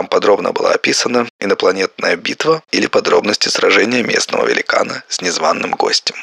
Там 0.00 0.08
подробно 0.08 0.52
была 0.52 0.72
описана 0.72 1.28
инопланетная 1.40 2.16
битва 2.16 2.62
или 2.72 2.86
подробности 2.86 3.50
сражения 3.50 4.02
местного 4.02 4.48
великана 4.48 5.04
с 5.08 5.20
незваным 5.20 5.72
гостем. 5.72 6.14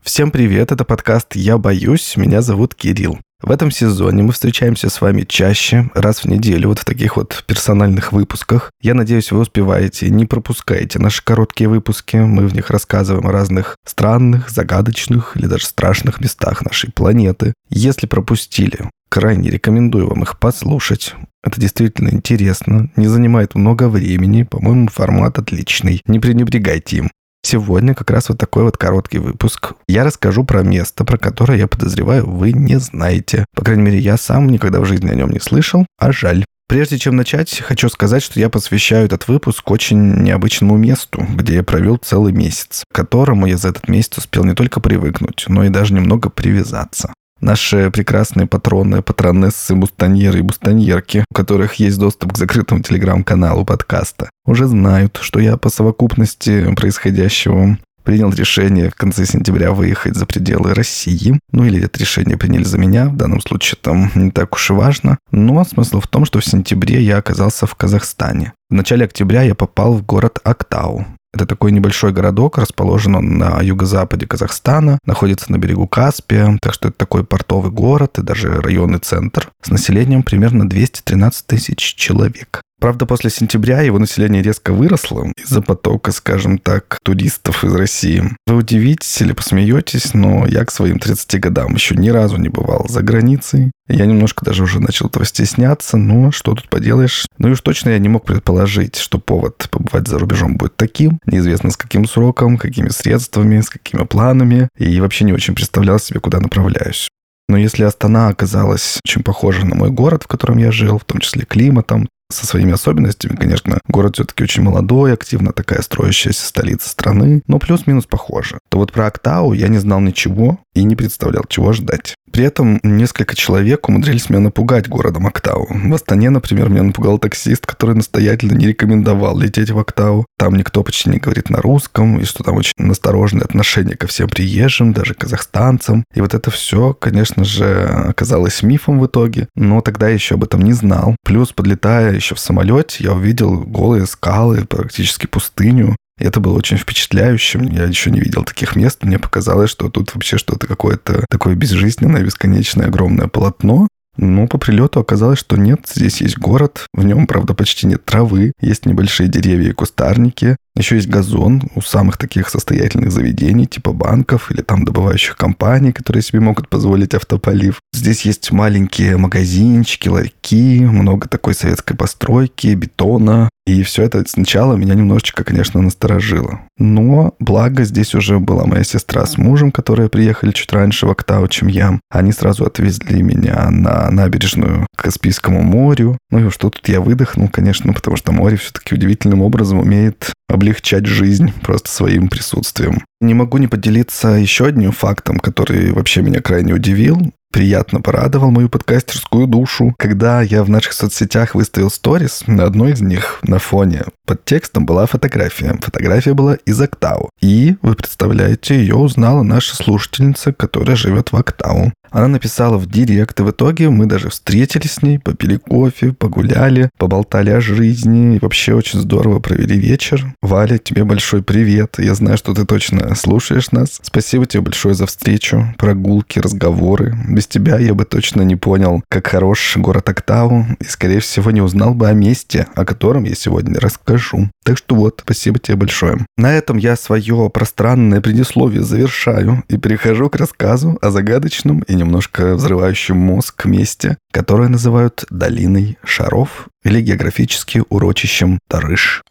Всем 0.00 0.30
привет, 0.30 0.72
это 0.72 0.86
подкаст 0.86 1.36
«Я 1.36 1.58
боюсь», 1.58 2.16
меня 2.16 2.40
зовут 2.40 2.74
Кирилл. 2.74 3.18
В 3.42 3.50
этом 3.50 3.70
сезоне 3.70 4.22
мы 4.22 4.32
встречаемся 4.32 4.88
с 4.88 5.00
вами 5.00 5.22
чаще, 5.22 5.90
раз 5.94 6.20
в 6.20 6.24
неделю, 6.24 6.70
вот 6.70 6.78
в 6.78 6.84
таких 6.86 7.16
вот 7.16 7.44
персональных 7.46 8.12
выпусках. 8.12 8.70
Я 8.80 8.94
надеюсь, 8.94 9.30
вы 9.30 9.40
успеваете, 9.40 10.08
не 10.08 10.24
пропускаете 10.24 10.98
наши 10.98 11.22
короткие 11.22 11.68
выпуски. 11.68 12.16
Мы 12.16 12.48
в 12.48 12.54
них 12.54 12.70
рассказываем 12.70 13.26
о 13.26 13.32
разных 13.32 13.76
странных, 13.84 14.48
загадочных 14.48 15.36
или 15.36 15.46
даже 15.46 15.66
страшных 15.66 16.20
местах 16.20 16.64
нашей 16.64 16.90
планеты. 16.90 17.52
Если 17.68 18.06
пропустили, 18.06 18.90
крайне 19.10 19.50
рекомендую 19.50 20.08
вам 20.08 20.22
их 20.22 20.38
послушать. 20.38 21.14
Это 21.44 21.60
действительно 21.60 22.08
интересно, 22.08 22.90
не 22.96 23.06
занимает 23.06 23.54
много 23.54 23.88
времени, 23.88 24.44
по-моему, 24.44 24.88
формат 24.88 25.38
отличный. 25.38 26.00
Не 26.06 26.18
пренебрегайте 26.18 26.96
им. 26.96 27.10
Сегодня 27.46 27.94
как 27.94 28.10
раз 28.10 28.28
вот 28.28 28.38
такой 28.38 28.64
вот 28.64 28.76
короткий 28.76 29.18
выпуск. 29.18 29.74
Я 29.86 30.02
расскажу 30.02 30.42
про 30.42 30.64
место, 30.64 31.04
про 31.04 31.16
которое, 31.16 31.56
я 31.56 31.68
подозреваю, 31.68 32.28
вы 32.28 32.50
не 32.50 32.80
знаете. 32.80 33.44
По 33.54 33.64
крайней 33.64 33.84
мере, 33.84 34.00
я 34.00 34.16
сам 34.16 34.48
никогда 34.48 34.80
в 34.80 34.84
жизни 34.84 35.08
о 35.10 35.14
нем 35.14 35.30
не 35.30 35.38
слышал, 35.38 35.86
а 35.96 36.10
жаль. 36.10 36.44
Прежде 36.68 36.98
чем 36.98 37.14
начать, 37.14 37.60
хочу 37.60 37.88
сказать, 37.88 38.24
что 38.24 38.40
я 38.40 38.48
посвящаю 38.48 39.04
этот 39.04 39.28
выпуск 39.28 39.70
очень 39.70 40.24
необычному 40.24 40.76
месту, 40.76 41.24
где 41.36 41.54
я 41.54 41.62
провел 41.62 41.98
целый 41.98 42.32
месяц, 42.32 42.82
к 42.90 42.92
которому 42.92 43.46
я 43.46 43.56
за 43.56 43.68
этот 43.68 43.86
месяц 43.86 44.18
успел 44.18 44.42
не 44.42 44.54
только 44.54 44.80
привыкнуть, 44.80 45.44
но 45.46 45.62
и 45.62 45.68
даже 45.68 45.94
немного 45.94 46.30
привязаться. 46.30 47.14
Наши 47.40 47.90
прекрасные 47.90 48.46
патроны, 48.46 49.02
патронессы, 49.02 49.74
бустаньеры 49.74 50.38
и 50.38 50.42
бустаньерки, 50.42 51.24
у 51.30 51.34
которых 51.34 51.74
есть 51.74 51.98
доступ 51.98 52.32
к 52.32 52.38
закрытому 52.38 52.82
телеграм-каналу 52.82 53.64
подкаста, 53.64 54.30
уже 54.46 54.66
знают, 54.66 55.18
что 55.20 55.38
я 55.38 55.56
по 55.56 55.68
совокупности 55.68 56.74
происходящего 56.74 57.78
принял 58.06 58.30
решение 58.30 58.88
в 58.88 58.94
конце 58.94 59.26
сентября 59.26 59.72
выехать 59.72 60.14
за 60.14 60.24
пределы 60.26 60.72
России. 60.72 61.38
Ну 61.50 61.64
или 61.64 61.82
это 61.82 61.98
решение 61.98 62.38
приняли 62.38 62.62
за 62.62 62.78
меня, 62.78 63.08
в 63.08 63.16
данном 63.16 63.40
случае 63.40 63.78
там 63.82 64.12
не 64.14 64.30
так 64.30 64.54
уж 64.54 64.70
и 64.70 64.72
важно. 64.72 65.18
Но 65.32 65.64
смысл 65.64 66.00
в 66.00 66.06
том, 66.06 66.24
что 66.24 66.38
в 66.38 66.44
сентябре 66.44 67.02
я 67.02 67.18
оказался 67.18 67.66
в 67.66 67.74
Казахстане. 67.74 68.52
В 68.70 68.74
начале 68.74 69.04
октября 69.04 69.42
я 69.42 69.56
попал 69.56 69.94
в 69.94 70.06
город 70.06 70.38
Актау. 70.44 71.04
Это 71.32 71.46
такой 71.46 71.72
небольшой 71.72 72.12
городок, 72.12 72.58
расположен 72.58 73.16
он 73.16 73.38
на 73.38 73.60
юго-западе 73.60 74.26
Казахстана, 74.26 74.98
находится 75.04 75.52
на 75.52 75.58
берегу 75.58 75.86
Каспия, 75.86 76.56
так 76.62 76.72
что 76.72 76.88
это 76.88 76.96
такой 76.96 77.24
портовый 77.24 77.70
город 77.70 78.18
и 78.18 78.22
даже 78.22 78.60
районный 78.60 78.98
центр 78.98 79.50
с 79.62 79.70
населением 79.70 80.22
примерно 80.22 80.68
213 80.68 81.46
тысяч 81.46 81.94
человек. 81.94 82.62
Правда, 82.78 83.06
после 83.06 83.30
сентября 83.30 83.80
его 83.80 83.98
население 83.98 84.42
резко 84.42 84.72
выросло 84.72 85.32
из-за 85.42 85.62
потока, 85.62 86.12
скажем 86.12 86.58
так, 86.58 86.98
туристов 87.02 87.64
из 87.64 87.74
России. 87.74 88.22
Вы 88.46 88.56
удивитесь 88.56 89.22
или 89.22 89.32
посмеетесь, 89.32 90.12
но 90.12 90.46
я 90.46 90.64
к 90.64 90.70
своим 90.70 90.98
30 90.98 91.40
годам 91.40 91.74
еще 91.74 91.96
ни 91.96 92.10
разу 92.10 92.36
не 92.36 92.50
бывал 92.50 92.86
за 92.88 93.02
границей. 93.02 93.72
Я 93.88 94.04
немножко 94.04 94.44
даже 94.44 94.64
уже 94.64 94.80
начал 94.80 95.06
этого 95.06 95.24
стесняться, 95.24 95.96
но 95.96 96.30
что 96.32 96.54
тут 96.54 96.68
поделаешь. 96.68 97.26
Ну 97.38 97.48
и 97.48 97.52
уж 97.52 97.60
точно 97.62 97.90
я 97.90 97.98
не 97.98 98.08
мог 98.08 98.26
предположить, 98.26 98.96
что 98.96 99.18
повод 99.18 99.68
побывать 99.70 100.06
за 100.06 100.18
рубежом 100.18 100.56
будет 100.56 100.76
таким. 100.76 101.18
Неизвестно 101.24 101.70
с 101.70 101.76
каким 101.78 102.06
сроком, 102.06 102.58
какими 102.58 102.90
средствами, 102.90 103.60
с 103.62 103.70
какими 103.70 104.04
планами. 104.04 104.68
И 104.76 105.00
вообще 105.00 105.24
не 105.24 105.32
очень 105.32 105.54
представлял 105.54 105.98
себе, 105.98 106.20
куда 106.20 106.40
направляюсь. 106.40 107.08
Но 107.48 107.56
если 107.56 107.84
Астана 107.84 108.28
оказалась 108.28 108.98
очень 109.04 109.22
похожа 109.22 109.64
на 109.64 109.76
мой 109.76 109.90
город, 109.90 110.24
в 110.24 110.26
котором 110.26 110.58
я 110.58 110.72
жил, 110.72 110.98
в 110.98 111.04
том 111.04 111.20
числе 111.20 111.44
климатом, 111.44 112.08
со 112.30 112.46
своими 112.46 112.72
особенностями, 112.72 113.36
конечно. 113.36 113.78
Город 113.88 114.16
все-таки 114.16 114.42
очень 114.42 114.62
молодой, 114.62 115.12
активно 115.12 115.52
такая 115.52 115.82
строящаяся 115.82 116.46
столица 116.46 116.88
страны, 116.88 117.42
но 117.46 117.58
плюс-минус 117.58 118.06
похоже. 118.06 118.58
То 118.68 118.78
вот 118.78 118.92
про 118.92 119.06
Актау 119.06 119.52
я 119.52 119.68
не 119.68 119.78
знал 119.78 120.00
ничего 120.00 120.58
и 120.76 120.84
не 120.84 120.94
представлял, 120.94 121.44
чего 121.48 121.72
ждать. 121.72 122.14
При 122.30 122.44
этом 122.44 122.78
несколько 122.82 123.34
человек 123.34 123.88
умудрились 123.88 124.28
меня 124.28 124.40
напугать 124.40 124.88
городом 124.88 125.26
Актау. 125.26 125.66
В 125.70 125.94
Астане, 125.94 126.28
например, 126.28 126.68
меня 126.68 126.82
напугал 126.82 127.18
таксист, 127.18 127.66
который 127.66 127.94
настоятельно 127.94 128.52
не 128.52 128.66
рекомендовал 128.66 129.38
лететь 129.38 129.70
в 129.70 129.78
Актау. 129.78 130.26
Там 130.38 130.54
никто 130.56 130.82
почти 130.82 131.08
не 131.08 131.18
говорит 131.18 131.48
на 131.48 131.62
русском, 131.62 132.18
и 132.20 132.24
что 132.24 132.44
там 132.44 132.56
очень 132.56 132.74
настороженное 132.76 133.44
отношение 133.44 133.96
ко 133.96 134.06
всем 134.06 134.28
приезжим, 134.28 134.92
даже 134.92 135.14
казахстанцам. 135.14 136.04
И 136.14 136.20
вот 136.20 136.34
это 136.34 136.50
все, 136.50 136.92
конечно 136.92 137.44
же, 137.44 137.84
оказалось 137.84 138.62
мифом 138.62 139.00
в 139.00 139.06
итоге, 139.06 139.48
но 139.54 139.80
тогда 139.80 140.08
я 140.08 140.14
еще 140.14 140.34
об 140.34 140.44
этом 140.44 140.60
не 140.60 140.74
знал. 140.74 141.16
Плюс, 141.24 141.52
подлетая 141.52 142.12
еще 142.12 142.34
в 142.34 142.40
самолете, 142.40 143.04
я 143.04 143.14
увидел 143.14 143.60
голые 143.60 144.04
скалы, 144.06 144.66
практически 144.66 145.26
пустыню. 145.26 145.96
Это 146.18 146.40
было 146.40 146.56
очень 146.56 146.78
впечатляющим. 146.78 147.62
Я 147.68 147.84
еще 147.84 148.10
не 148.10 148.20
видел 148.20 148.44
таких 148.44 148.74
мест. 148.74 149.02
Мне 149.02 149.18
показалось, 149.18 149.70
что 149.70 149.90
тут 149.90 150.14
вообще 150.14 150.38
что-то 150.38 150.66
какое-то 150.66 151.24
такое 151.28 151.54
безжизненное, 151.54 152.22
бесконечное, 152.22 152.86
огромное 152.86 153.28
полотно. 153.28 153.88
Но 154.16 154.46
по 154.46 154.58
прилету 154.58 155.00
оказалось, 155.00 155.38
что 155.38 155.56
нет, 155.56 155.80
здесь 155.92 156.20
есть 156.20 156.38
город, 156.38 156.86
в 156.94 157.04
нем, 157.04 157.26
правда, 157.26 157.54
почти 157.54 157.86
нет 157.86 158.04
травы, 158.04 158.52
есть 158.60 158.86
небольшие 158.86 159.28
деревья 159.28 159.70
и 159.70 159.74
кустарники, 159.74 160.56
еще 160.74 160.96
есть 160.96 161.08
газон 161.08 161.62
у 161.74 161.82
самых 161.82 162.16
таких 162.16 162.48
состоятельных 162.48 163.12
заведений, 163.12 163.66
типа 163.66 163.92
банков 163.92 164.50
или 164.50 164.62
там 164.62 164.84
добывающих 164.84 165.36
компаний, 165.36 165.92
которые 165.92 166.22
себе 166.22 166.40
могут 166.40 166.68
позволить 166.68 167.14
автополив. 167.14 167.80
Здесь 167.92 168.22
есть 168.22 168.50
маленькие 168.52 169.16
магазинчики, 169.16 170.08
ларьки, 170.08 170.80
много 170.80 171.28
такой 171.28 171.54
советской 171.54 171.94
постройки, 171.94 172.74
бетона, 172.74 173.50
и 173.66 173.82
все 173.82 174.04
это 174.04 174.24
сначала 174.28 174.76
меня 174.76 174.94
немножечко, 174.94 175.42
конечно, 175.42 175.82
насторожило. 175.82 176.60
Но 176.78 177.34
благо 177.40 177.84
здесь 177.84 178.14
уже 178.14 178.38
была 178.38 178.64
моя 178.64 178.84
сестра 178.84 179.26
с 179.26 179.36
мужем, 179.36 179.72
которые 179.72 180.08
приехали 180.08 180.52
чуть 180.52 180.72
раньше 180.72 181.06
в 181.06 181.10
Октау, 181.10 181.48
чем 181.48 181.66
я. 181.66 181.98
Они 182.08 182.30
сразу 182.30 182.64
отвезли 182.64 183.22
меня 183.22 183.68
на 183.70 184.08
набережную 184.12 184.86
к 184.96 185.02
Каспийскому 185.02 185.62
морю. 185.62 186.16
Ну 186.30 186.46
и 186.46 186.50
что 186.50 186.70
тут 186.70 186.88
я 186.88 187.00
выдохнул, 187.00 187.48
конечно, 187.48 187.92
потому 187.92 188.16
что 188.16 188.30
море 188.30 188.56
все-таки 188.56 188.94
удивительным 188.94 189.42
образом 189.42 189.80
умеет 189.80 190.32
облегчать 190.48 191.06
жизнь 191.06 191.52
просто 191.62 191.90
своим 191.90 192.28
присутствием. 192.28 193.02
Не 193.20 193.34
могу 193.34 193.58
не 193.58 193.66
поделиться 193.66 194.28
еще 194.28 194.66
одним 194.66 194.92
фактом, 194.92 195.40
который 195.40 195.90
вообще 195.90 196.22
меня 196.22 196.40
крайне 196.40 196.72
удивил 196.72 197.20
приятно 197.56 198.02
порадовал 198.02 198.50
мою 198.50 198.68
подкастерскую 198.68 199.46
душу, 199.46 199.94
когда 199.96 200.42
я 200.42 200.62
в 200.62 200.68
наших 200.68 200.92
соцсетях 200.92 201.54
выставил 201.54 201.90
сторис, 201.90 202.42
на 202.46 202.64
одной 202.64 202.92
из 202.92 203.00
них 203.00 203.38
на 203.44 203.58
фоне 203.58 204.02
под 204.26 204.44
текстом 204.44 204.84
была 204.84 205.06
фотография. 205.06 205.78
Фотография 205.80 206.34
была 206.34 206.56
из 206.66 206.78
Октау. 206.78 207.30
И, 207.40 207.76
вы 207.80 207.94
представляете, 207.94 208.76
ее 208.76 208.96
узнала 208.96 209.42
наша 209.42 209.74
слушательница, 209.74 210.52
которая 210.52 210.96
живет 210.96 211.32
в 211.32 211.36
Октау. 211.36 211.94
Она 212.16 212.28
написала 212.28 212.78
в 212.78 212.86
директ, 212.86 213.38
и 213.40 213.42
в 213.42 213.50
итоге 213.50 213.90
мы 213.90 214.06
даже 214.06 214.30
встретились 214.30 214.92
с 214.92 215.02
ней, 215.02 215.18
попили 215.18 215.58
кофе, 215.58 216.14
погуляли, 216.14 216.88
поболтали 216.96 217.50
о 217.50 217.60
жизни, 217.60 218.36
и 218.36 218.38
вообще 218.38 218.72
очень 218.72 219.00
здорово 219.00 219.38
провели 219.38 219.78
вечер. 219.78 220.24
Валя, 220.40 220.78
тебе 220.78 221.04
большой 221.04 221.42
привет. 221.42 221.96
Я 221.98 222.14
знаю, 222.14 222.38
что 222.38 222.54
ты 222.54 222.64
точно 222.64 223.14
слушаешь 223.14 223.70
нас. 223.70 224.00
Спасибо 224.02 224.46
тебе 224.46 224.62
большое 224.62 224.94
за 224.94 225.04
встречу, 225.04 225.74
прогулки, 225.76 226.38
разговоры. 226.38 227.14
Без 227.28 227.46
тебя 227.46 227.78
я 227.78 227.92
бы 227.92 228.06
точно 228.06 228.40
не 228.40 228.56
понял, 228.56 229.02
как 229.10 229.26
хорош 229.26 229.76
город 229.76 230.08
Октау, 230.08 230.64
и, 230.80 230.84
скорее 230.84 231.20
всего, 231.20 231.50
не 231.50 231.60
узнал 231.60 231.92
бы 231.92 232.08
о 232.08 232.14
месте, 232.14 232.66
о 232.74 232.86
котором 232.86 233.24
я 233.24 233.34
сегодня 233.34 233.78
расскажу. 233.78 234.48
Так 234.64 234.78
что 234.78 234.94
вот, 234.94 235.20
спасибо 235.22 235.58
тебе 235.58 235.76
большое. 235.76 236.24
На 236.38 236.54
этом 236.54 236.78
я 236.78 236.96
свое 236.96 237.50
пространное 237.52 238.22
предисловие 238.22 238.82
завершаю 238.82 239.64
и 239.68 239.76
перехожу 239.76 240.30
к 240.30 240.36
рассказу 240.36 240.98
о 241.02 241.10
загадочном 241.10 241.80
и 241.80 242.05
немножко 242.06 242.54
взрывающем 242.54 243.16
мозг 243.16 243.64
месте, 243.64 244.16
которое 244.32 244.68
называют 244.68 245.24
долиной 245.28 245.98
шаров 246.04 246.68
или 246.84 247.00
географически 247.00 247.82
урочищем 247.88 248.60
Тарыш. 248.68 249.22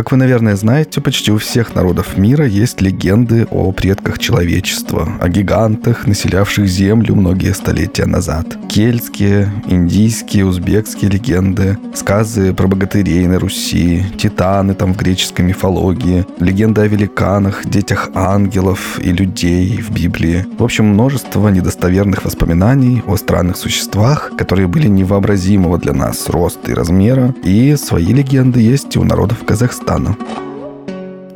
Как 0.00 0.12
вы, 0.12 0.16
наверное, 0.16 0.56
знаете, 0.56 1.02
почти 1.02 1.30
у 1.30 1.36
всех 1.36 1.74
народов 1.74 2.16
мира 2.16 2.46
есть 2.46 2.80
легенды 2.80 3.46
о 3.50 3.70
предках 3.70 4.18
человечества, 4.18 5.06
о 5.20 5.28
гигантах, 5.28 6.06
населявших 6.06 6.66
Землю 6.66 7.14
многие 7.14 7.52
столетия 7.52 8.06
назад. 8.06 8.46
Кельтские, 8.70 9.52
индийские, 9.66 10.46
узбекские 10.46 11.10
легенды, 11.10 11.76
сказы 11.94 12.54
про 12.54 12.66
богатырей 12.66 13.26
на 13.26 13.38
Руси, 13.38 14.02
титаны 14.16 14.72
там 14.72 14.94
в 14.94 14.96
греческой 14.96 15.44
мифологии, 15.44 16.24
легенды 16.38 16.80
о 16.80 16.86
великанах, 16.86 17.66
детях 17.66 18.08
ангелов 18.14 18.98
и 19.00 19.12
людей 19.12 19.82
в 19.82 19.90
Библии. 19.90 20.46
В 20.58 20.64
общем, 20.64 20.86
множество 20.86 21.50
недостоверных 21.50 22.24
воспоминаний 22.24 23.02
о 23.06 23.16
странных 23.16 23.58
существах, 23.58 24.32
которые 24.38 24.66
были 24.66 24.88
невообразимого 24.88 25.76
для 25.76 25.92
нас 25.92 26.30
роста 26.30 26.70
и 26.70 26.74
размера, 26.74 27.34
и 27.44 27.76
свои 27.76 28.14
легенды 28.14 28.60
есть 28.60 28.96
и 28.96 28.98
у 28.98 29.04
народов 29.04 29.44
Казахстана 29.44 29.89
Казахстана. 29.90 30.16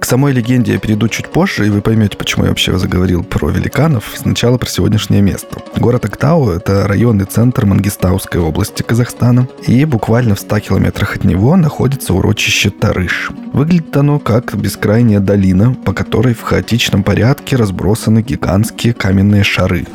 К 0.00 0.04
самой 0.04 0.32
легенде 0.32 0.74
я 0.74 0.78
перейду 0.78 1.08
чуть 1.08 1.28
позже, 1.28 1.66
и 1.66 1.70
вы 1.70 1.80
поймете, 1.80 2.16
почему 2.16 2.44
я 2.44 2.50
вообще 2.50 2.78
заговорил 2.78 3.24
про 3.24 3.48
великанов. 3.48 4.12
Сначала 4.14 4.58
про 4.58 4.68
сегодняшнее 4.68 5.22
место. 5.22 5.62
Город 5.76 6.04
Актау– 6.04 6.50
это 6.50 6.86
районный 6.86 7.24
центр 7.24 7.64
Мангистауской 7.64 8.40
области 8.40 8.82
Казахстана, 8.82 9.48
и 9.66 9.84
буквально 9.86 10.34
в 10.34 10.40
100 10.40 10.60
километрах 10.60 11.16
от 11.16 11.24
него 11.24 11.56
находится 11.56 12.12
урочище 12.12 12.70
Тарыш. 12.70 13.30
Выглядит 13.52 13.96
оно 13.96 14.18
как 14.18 14.54
бескрайняя 14.54 15.20
долина, 15.20 15.74
по 15.74 15.92
которой 15.94 16.34
в 16.34 16.42
хаотичном 16.42 17.02
порядке 17.02 17.56
разбросаны 17.56 18.20
гигантские 18.20 18.92
каменные 18.92 19.42
шары. 19.42 19.86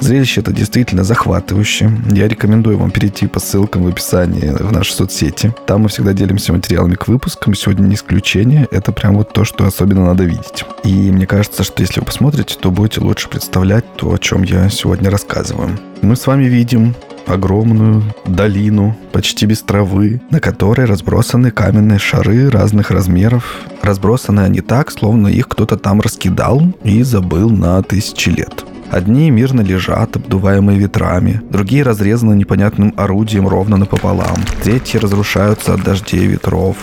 Зрелище 0.00 0.40
это 0.40 0.52
действительно 0.52 1.04
захватывающее. 1.04 1.90
Я 2.12 2.28
рекомендую 2.28 2.78
вам 2.78 2.90
перейти 2.90 3.26
по 3.26 3.40
ссылкам 3.40 3.82
в 3.82 3.88
описании 3.88 4.50
в 4.50 4.72
наши 4.72 4.92
соцсети. 4.92 5.54
Там 5.66 5.82
мы 5.82 5.88
всегда 5.88 6.12
делимся 6.12 6.52
материалами 6.52 6.94
к 6.94 7.08
выпускам. 7.08 7.54
Сегодня 7.54 7.86
не 7.86 7.94
исключение. 7.94 8.68
Это 8.70 8.92
прям 8.92 9.16
вот 9.16 9.32
то, 9.32 9.44
что 9.44 9.66
особенно 9.66 10.06
надо 10.06 10.24
видеть. 10.24 10.64
И 10.84 11.10
мне 11.10 11.26
кажется, 11.26 11.64
что 11.64 11.82
если 11.82 12.00
вы 12.00 12.06
посмотрите, 12.06 12.56
то 12.60 12.70
будете 12.70 13.00
лучше 13.00 13.28
представлять 13.28 13.84
то, 13.96 14.12
о 14.12 14.18
чем 14.18 14.42
я 14.42 14.68
сегодня 14.68 15.10
рассказываю. 15.10 15.78
Мы 16.00 16.14
с 16.14 16.26
вами 16.26 16.44
видим 16.44 16.94
огромную 17.26 18.02
долину, 18.24 18.96
почти 19.12 19.46
без 19.46 19.62
травы, 19.62 20.20
на 20.30 20.40
которой 20.40 20.86
разбросаны 20.86 21.50
каменные 21.50 21.98
шары 21.98 22.48
разных 22.50 22.90
размеров. 22.90 23.60
Разбросаны 23.82 24.40
они 24.40 24.60
так, 24.60 24.90
словно 24.90 25.28
их 25.28 25.48
кто-то 25.48 25.76
там 25.76 26.00
раскидал 26.00 26.62
и 26.84 27.02
забыл 27.02 27.50
на 27.50 27.82
тысячи 27.82 28.30
лет. 28.30 28.64
Одни 28.90 29.30
мирно 29.30 29.60
лежат, 29.60 30.16
обдуваемые 30.16 30.78
ветрами, 30.78 31.42
другие 31.50 31.82
разрезаны 31.82 32.34
непонятным 32.34 32.94
орудием 32.96 33.46
ровно 33.46 33.76
напополам, 33.76 34.38
третьи 34.62 34.96
разрушаются 34.96 35.74
от 35.74 35.82
дождей 35.82 36.24
и 36.24 36.26
ветров. 36.26 36.76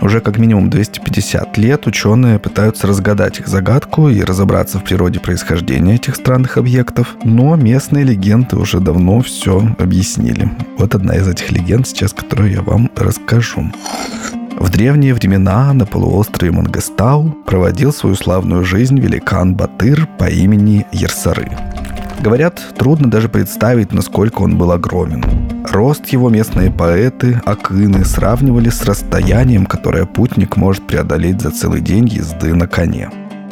Уже 0.00 0.20
как 0.20 0.38
минимум 0.38 0.70
250 0.70 1.56
лет 1.58 1.86
ученые 1.86 2.38
пытаются 2.38 2.86
разгадать 2.86 3.40
их 3.40 3.48
загадку 3.48 4.08
и 4.08 4.22
разобраться 4.22 4.78
в 4.78 4.84
природе 4.84 5.20
происхождения 5.20 5.94
этих 5.94 6.16
странных 6.16 6.58
объектов, 6.58 7.16
но 7.24 7.56
местные 7.56 8.04
легенды 8.04 8.56
уже 8.56 8.80
давно 8.80 9.20
все 9.20 9.74
объяснили. 9.78 10.50
Вот 10.78 10.94
одна 10.94 11.16
из 11.16 11.26
этих 11.26 11.50
легенд 11.50 11.88
сейчас, 11.88 12.12
которую 12.12 12.52
я 12.52 12.62
вам 12.62 12.90
расскажу. 12.96 13.72
В 14.58 14.70
древние 14.70 15.12
времена 15.12 15.72
на 15.74 15.84
полуострове 15.84 16.50
Мангастау 16.50 17.36
проводил 17.44 17.92
свою 17.92 18.16
славную 18.16 18.64
жизнь 18.64 18.98
великан 18.98 19.54
Батыр 19.54 20.08
по 20.18 20.24
имени 20.24 20.86
Ерсары. 20.92 21.50
Говорят, 22.20 22.60
трудно 22.78 23.10
даже 23.10 23.28
представить, 23.28 23.92
насколько 23.92 24.40
он 24.40 24.56
был 24.56 24.72
огромен. 24.72 25.22
Рост 25.70 26.06
его 26.08 26.30
местные 26.30 26.70
поэты, 26.70 27.40
акыны, 27.44 28.04
сравнивали 28.04 28.70
с 28.70 28.82
расстоянием, 28.84 29.66
которое 29.66 30.06
путник 30.06 30.56
может 30.56 30.86
преодолеть 30.86 31.42
за 31.42 31.50
целый 31.50 31.82
день 31.82 32.08
езды 32.08 32.54
на 32.54 32.66
коне. 32.66 33.10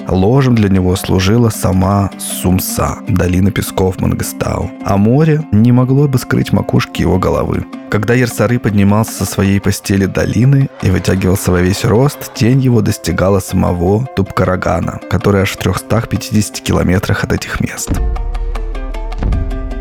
Ложем 0.09 0.55
для 0.55 0.69
него 0.69 0.97
служила 0.97 1.49
сама 1.51 2.11
Сумса, 2.19 2.99
долина 3.09 3.51
песков 3.51 4.01
Мангастау, 4.01 4.71
а 4.85 4.97
море 4.97 5.43
не 5.53 5.73
могло 5.73 6.09
бы 6.09 6.19
скрыть 6.19 6.53
макушки 6.53 7.03
его 7.03 7.19
головы. 7.19 7.65
Когда 7.91 8.15
Ерсары 8.15 8.59
поднимался 8.59 9.13
со 9.13 9.25
своей 9.25 9.61
постели 9.61 10.07
долины 10.07 10.69
и 10.83 10.91
вытягивался 10.91 11.53
во 11.53 11.61
весь 11.61 11.85
рост, 11.85 12.35
тень 12.35 12.61
его 12.61 12.81
достигала 12.81 13.41
самого 13.41 14.07
Тупкарагана, 14.17 15.01
который 15.11 15.43
аж 15.43 15.53
в 15.53 15.57
350 15.59 16.61
километрах 16.61 17.25
от 17.25 17.33
этих 17.33 17.61
мест. 17.61 17.91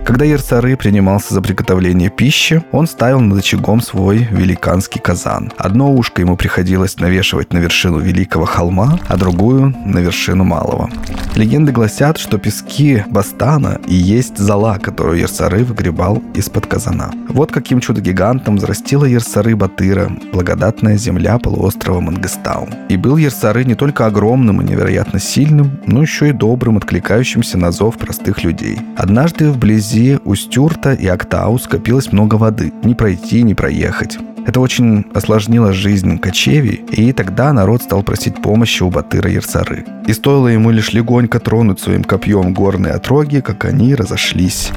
Когда 0.05 0.25
Ерсары 0.25 0.75
принимался 0.75 1.33
за 1.33 1.41
приготовление 1.41 2.09
пищи, 2.09 2.61
он 2.73 2.87
ставил 2.87 3.21
над 3.21 3.39
очагом 3.39 3.79
свой 3.79 4.27
великанский 4.31 4.99
казан. 4.99 5.53
Одно 5.57 5.93
ушко 5.93 6.21
ему 6.21 6.35
приходилось 6.35 6.97
навешивать 6.99 7.53
на 7.53 7.59
вершину 7.59 7.99
великого 7.99 8.43
холма, 8.45 8.99
а 9.07 9.15
другую— 9.15 9.73
на 9.85 9.99
вершину 9.99 10.43
малого. 10.43 10.89
Легенды 11.35 11.71
гласят, 11.71 12.17
что 12.17 12.37
пески 12.37 13.05
Бастана 13.09 13.79
и 13.87 13.95
есть 13.95 14.37
зола, 14.37 14.77
которую 14.77 15.19
Ерсары 15.19 15.63
выгребал 15.63 16.21
из-под 16.35 16.67
казана. 16.67 17.11
Вот 17.29 17.51
каким 17.51 17.79
чудо-гигантом 17.79 18.57
взрастила 18.57 19.05
Ерсары 19.05 19.55
Батыра, 19.55 20.11
благодатная 20.33 20.97
земля 20.97 21.39
полуострова 21.39 22.01
Мангыстау. 22.01 22.67
И 22.89 22.97
был 22.97 23.15
Ерсары 23.17 23.63
не 23.63 23.75
только 23.75 24.05
огромным 24.05 24.61
и 24.61 24.65
невероятно 24.65 25.19
сильным, 25.19 25.79
но 25.87 26.01
еще 26.01 26.29
и 26.29 26.33
добрым, 26.33 26.77
откликающимся 26.77 27.57
на 27.57 27.71
зов 27.71 27.97
простых 27.97 28.43
людей. 28.43 28.77
Однажды 28.97 29.49
вблизи 29.49 29.92
Вблизи 29.93 30.17
Устюрта 30.25 30.93
и 30.93 31.05
Актау 31.05 31.59
скопилось 31.59 32.11
много 32.11 32.33
воды. 32.33 32.73
Не 32.83 32.95
пройти, 32.95 33.43
не 33.43 33.53
проехать. 33.53 34.17
Это 34.47 34.59
очень 34.59 35.05
осложнило 35.13 35.71
жизнь 35.71 36.17
кочевий, 36.17 36.83
и 36.89 37.13
тогда 37.13 37.53
народ 37.53 37.83
стал 37.83 38.01
просить 38.01 38.41
помощи 38.41 38.81
у 38.81 38.89
Батыра 38.89 39.29
Ерсары. 39.29 39.85
И 40.07 40.13
стоило 40.13 40.47
ему 40.47 40.71
лишь 40.71 40.93
легонько 40.93 41.39
тронуть 41.39 41.79
своим 41.79 42.03
копьем 42.03 42.55
горные 42.55 42.93
отроги, 42.93 43.41
как 43.41 43.65
они 43.65 43.93
разошлись. 43.93 44.71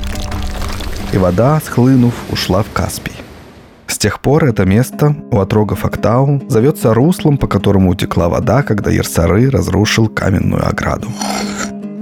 И 1.14 1.16
вода, 1.16 1.62
схлынув, 1.64 2.12
ушла 2.30 2.62
в 2.62 2.70
Каспий. 2.74 3.14
С 3.86 3.96
тех 3.96 4.20
пор 4.20 4.44
это 4.44 4.66
место 4.66 5.16
у 5.30 5.38
отрогов 5.38 5.86
Актау 5.86 6.42
зовется 6.50 6.92
руслом, 6.92 7.38
по 7.38 7.46
которому 7.46 7.88
утекла 7.92 8.28
вода, 8.28 8.62
когда 8.62 8.90
Ерсары 8.90 9.48
разрушил 9.48 10.08
каменную 10.08 10.68
ограду. 10.68 11.08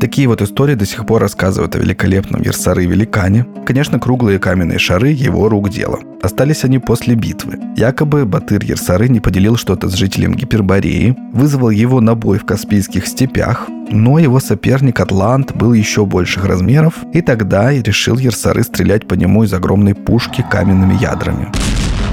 Такие 0.00 0.28
вот 0.28 0.42
истории 0.42 0.74
до 0.74 0.86
сих 0.86 1.06
пор 1.06 1.22
рассказывают 1.22 1.74
о 1.76 1.78
великолепном 1.78 2.42
Ерсары 2.42 2.84
Великане. 2.84 3.46
Конечно, 3.64 3.98
круглые 3.98 4.38
каменные 4.38 4.78
шары– 4.78 5.10
его 5.12 5.48
рук 5.48 5.70
дело. 5.70 5.98
Остались 6.22 6.64
они 6.64 6.78
после 6.78 7.14
битвы. 7.14 7.58
Якобы 7.76 8.24
Батыр 8.24 8.62
Ерсары 8.64 9.08
не 9.08 9.20
поделил 9.20 9.56
что-то 9.56 9.88
с 9.88 9.94
жителем 9.94 10.34
Гипербореи, 10.34 11.16
вызвал 11.32 11.70
его 11.70 12.00
на 12.00 12.14
бой 12.14 12.38
в 12.38 12.44
Каспийских 12.44 13.06
степях, 13.06 13.68
но 13.90 14.18
его 14.18 14.40
соперник 14.40 15.00
Атлант 15.00 15.54
был 15.54 15.72
еще 15.72 16.06
больших 16.06 16.44
размеров, 16.44 16.94
и 17.12 17.20
тогда 17.20 17.72
и 17.72 17.82
решил 17.82 18.18
Ерсары 18.18 18.62
стрелять 18.62 19.06
по 19.06 19.14
нему 19.14 19.44
из 19.44 19.52
огромной 19.52 19.94
пушки 19.94 20.44
каменными 20.50 20.94
ядрами. 21.00 21.48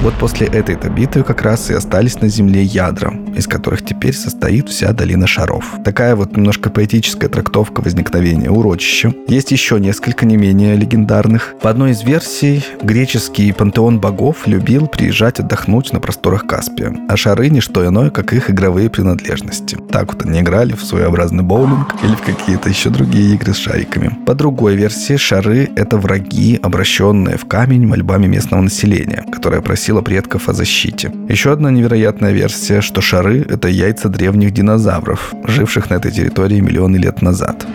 Вот 0.02 0.16
после 0.16 0.48
этой-то 0.48 0.90
битвы 0.90 1.22
как 1.22 1.44
раз 1.44 1.70
и 1.70 1.76
остались 1.76 2.22
на 2.22 2.28
Земле 2.28 2.64
ядра, 2.64 3.14
из 3.36 3.46
которых 3.46 3.86
теперь 3.86 4.16
состоит 4.16 4.68
вся 4.68 4.94
долина 4.94 5.28
шаров. 5.28 5.64
Такая 5.86 6.16
вот 6.16 6.36
немножко 6.36 6.72
поэтическая 6.72 7.30
трактовка 7.30 7.82
возникновения 7.82 8.50
урочища. 8.50 9.14
Есть 9.28 9.52
еще 9.52 9.80
несколько 9.80 10.26
не 10.26 10.38
менее 10.38 10.76
легендарных. 10.76 11.54
По 11.62 11.70
одной 11.70 11.92
из 11.92 12.02
версий, 12.02 12.66
греческий 12.82 13.52
пантеон 13.52 14.00
богов 14.00 14.48
любил 14.48 14.88
приезжать 14.88 15.40
отдохнуть 15.40 15.94
на 15.94 16.00
просторах 16.00 16.48
Каспия, 16.48 16.96
а 17.08 17.16
шары 17.16 17.50
не 17.50 17.62
что 17.62 17.88
иное, 17.88 18.10
как 18.10 18.34
их 18.34 18.50
игровые 18.50 18.90
принадлежности. 18.90 19.78
Так 19.92 20.14
вот 20.14 20.26
они 20.26 20.40
играли 20.40 20.74
в 20.74 20.84
своеобразный 20.84 21.44
боулинг 21.44 21.94
или 22.04 22.16
в 22.16 22.22
какие-то 22.22 22.70
еще 22.70 22.90
другие 22.90 23.36
игры 23.36 23.54
с 23.54 23.58
шариками. 23.58 24.18
По 24.26 24.34
другой 24.34 24.76
версии, 24.76 25.18
шары— 25.18 25.70
это 25.76 25.98
враги, 25.98 26.60
обращенные 26.60 27.38
в 27.38 27.46
камень 27.46 27.86
мольбами 27.86 28.26
местного 28.26 28.62
населения, 28.62 29.24
которое 29.32 29.62
просило 29.62 29.91
просила 29.92 30.02
предков 30.02 30.50
о 30.50 30.54
защите. 30.54 31.12
Еще 31.30 31.52
одна 31.52 31.72
невероятная 31.72 32.32
версия, 32.32 32.82
что 32.82 33.02
шары— 33.02 33.46
это 33.50 33.68
яйца 33.68 34.08
древних 34.10 34.52
динозавров, 34.52 35.34
живших 35.44 35.90
на 35.90 35.96
этой 35.96 36.12
территории 36.12 36.62
миллионы 36.62 36.98
лет 36.98 37.22
назад. 37.22 37.68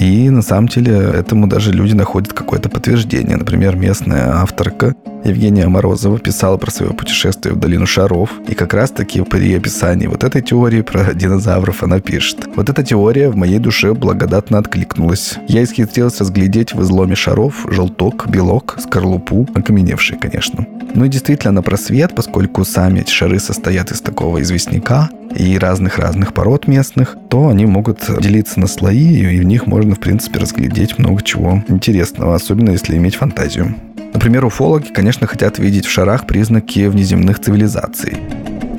И 0.00 0.30
на 0.30 0.40
самом 0.40 0.66
деле 0.66 0.92
этому 0.92 1.46
даже 1.46 1.72
люди 1.72 1.92
находят 1.92 2.32
какое-то 2.32 2.70
подтверждение. 2.70 3.36
Например, 3.36 3.76
местная 3.76 4.32
авторка 4.32 4.94
Евгения 5.24 5.68
Морозова 5.68 6.18
писала 6.18 6.56
про 6.56 6.70
свое 6.70 6.92
путешествие 6.92 7.54
в 7.54 7.58
долину 7.58 7.84
шаров. 7.84 8.30
И 8.48 8.54
как 8.54 8.72
раз-таки 8.72 9.20
при 9.20 9.54
описании 9.54 10.06
вот 10.06 10.24
этой 10.24 10.40
теории 10.40 10.80
про 10.80 11.12
динозавров 11.12 11.82
она 11.82 12.00
пишет. 12.00 12.48
Вот 12.56 12.70
эта 12.70 12.82
теория 12.82 13.28
в 13.28 13.36
моей 13.36 13.58
душе 13.58 13.92
благодатно 13.92 14.56
откликнулась. 14.56 15.34
Я 15.48 15.62
исхитрилась 15.62 16.18
разглядеть 16.18 16.72
в 16.72 16.80
изломе 16.80 17.14
шаров 17.14 17.66
желток, 17.70 18.26
белок, 18.26 18.78
скорлупу, 18.80 19.46
окаменевший, 19.54 20.16
конечно. 20.16 20.66
Ну 20.94 21.04
и 21.04 21.08
действительно 21.08 21.52
на 21.52 21.62
просвет, 21.62 22.14
поскольку 22.14 22.64
сами 22.64 23.00
эти 23.00 23.10
шары 23.10 23.38
состоят 23.38 23.92
из 23.92 24.00
такого 24.00 24.40
известняка, 24.40 25.10
и 25.34 25.58
разных-разных 25.58 26.34
пород 26.34 26.66
местных, 26.66 27.16
то 27.28 27.48
они 27.48 27.66
могут 27.66 28.00
делиться 28.20 28.60
на 28.60 28.66
слои, 28.66 29.20
и 29.20 29.40
в 29.40 29.44
них 29.44 29.66
можно, 29.66 29.94
в 29.94 30.00
принципе, 30.00 30.38
разглядеть 30.38 30.98
много 30.98 31.22
чего 31.22 31.62
интересного, 31.68 32.34
особенно 32.34 32.70
если 32.70 32.96
иметь 32.96 33.16
фантазию. 33.16 33.74
Например, 34.12 34.44
уфологи, 34.44 34.88
конечно, 34.92 35.26
хотят 35.26 35.58
видеть 35.58 35.86
в 35.86 35.90
шарах 35.90 36.26
признаки 36.26 36.86
внеземных 36.86 37.38
цивилизаций. 37.38 38.16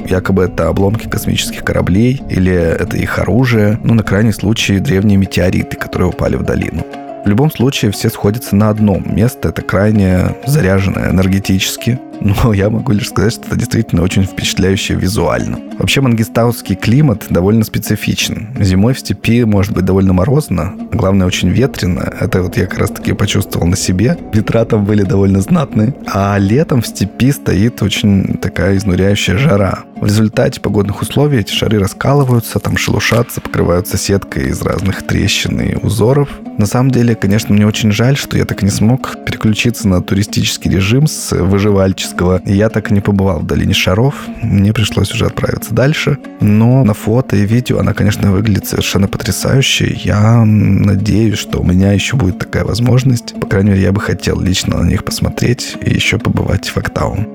Якобы 0.07 0.43
это 0.43 0.67
обломки 0.67 1.07
космических 1.07 1.63
кораблей, 1.63 2.21
или 2.29 2.51
это 2.53 2.97
их 2.97 3.17
оружие, 3.17 3.79
ну, 3.83 3.93
на 3.93 4.03
крайний 4.03 4.33
случай, 4.33 4.79
древние 4.79 5.17
метеориты, 5.17 5.77
которые 5.77 6.09
упали 6.09 6.35
в 6.35 6.43
долину. 6.43 6.85
В 7.23 7.27
любом 7.27 7.51
случае 7.51 7.91
все 7.91 8.09
сходятся 8.09 8.55
на 8.55 8.69
одном. 8.69 9.15
Место 9.15 9.49
это 9.49 9.61
крайне 9.61 10.35
заряженное 10.45 11.11
энергетически. 11.11 11.99
но 12.43 12.53
я 12.53 12.69
могу 12.69 12.91
лишь 12.91 13.09
сказать, 13.09 13.33
что 13.33 13.47
это 13.47 13.55
действительно 13.55 14.03
очень 14.03 14.23
впечатляюще 14.23 14.93
визуально. 14.93 15.59
Вообще 15.79 16.01
мангистаутский 16.01 16.75
климат 16.75 17.25
довольно 17.29 17.63
специфичен. 17.63 18.49
Зимой 18.59 18.93
в 18.93 18.99
степи 18.99 19.43
может 19.43 19.73
быть 19.73 19.85
довольно 19.85 20.13
морозно, 20.13 20.73
главное 20.91 21.25
очень 21.25 21.49
ветрено. 21.49 22.01
Это 22.19 22.43
вот 22.43 22.57
я 22.57 22.67
как 22.67 22.79
раз 22.79 22.91
таки 22.91 23.13
почувствовал 23.13 23.67
на 23.67 23.75
себе. 23.75 24.17
Ветра 24.33 24.65
там 24.65 24.85
были 24.85 25.03
довольно 25.03 25.41
знатные. 25.41 25.95
А 26.05 26.37
летом 26.37 26.81
в 26.81 26.87
степи 26.87 27.31
стоит 27.31 27.81
очень 27.81 28.37
такая 28.37 28.77
изнуряющая 28.77 29.37
жара. 29.37 29.79
В 30.01 30.05
результате 30.05 30.59
погодных 30.59 31.01
условий 31.01 31.39
эти 31.39 31.53
шары 31.53 31.77
раскалываются, 31.77 32.59
там 32.59 32.75
шелушатся, 32.75 33.39
покрываются 33.39 33.97
сеткой 33.97 34.49
из 34.49 34.59
разных 34.63 35.05
трещин 35.05 35.59
и 35.61 35.75
узоров. 35.75 36.29
На 36.57 36.65
самом 36.65 36.89
деле, 36.89 37.15
конечно, 37.15 37.53
мне 37.53 37.67
очень 37.67 37.91
жаль, 37.91 38.17
что 38.17 38.35
я 38.35 38.45
так 38.45 38.63
и 38.63 38.65
не 38.65 38.71
смог 38.71 39.23
переключиться 39.25 39.87
на 39.87 40.01
туристический 40.01 40.71
режим 40.71 41.05
с 41.05 41.35
выживальческого. 41.35 42.10
И 42.45 42.53
я 42.53 42.69
так 42.69 42.91
и 42.91 42.93
не 42.93 43.01
побывал 43.01 43.39
в 43.39 43.45
долине 43.45 43.73
шаров. 43.73 44.15
Мне 44.41 44.73
пришлось 44.73 45.11
уже 45.13 45.25
отправиться 45.25 45.73
дальше. 45.73 46.17
Но 46.39 46.83
на 46.83 46.93
фото 46.93 47.35
и 47.35 47.45
видео 47.45 47.79
она, 47.79 47.93
конечно, 47.93 48.31
выглядит 48.31 48.67
совершенно 48.67 49.07
потрясающе. 49.07 49.93
Я 50.03 50.43
надеюсь, 50.45 51.39
что 51.39 51.59
у 51.59 51.63
меня 51.63 51.91
еще 51.93 52.15
будет 52.15 52.39
такая 52.39 52.63
возможность. 52.63 53.39
По 53.39 53.47
крайней 53.47 53.71
мере, 53.71 53.81
я 53.83 53.91
бы 53.91 54.01
хотел 54.01 54.39
лично 54.39 54.77
на 54.77 54.87
них 54.87 55.03
посмотреть 55.03 55.77
и 55.81 55.93
еще 55.93 56.17
побывать 56.17 56.69
в 56.69 56.77
Актаун. 56.77 57.27